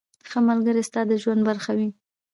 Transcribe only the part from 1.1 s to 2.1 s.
ژوند برخه وي.